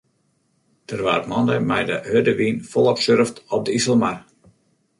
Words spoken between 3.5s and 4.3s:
op de Iselmar.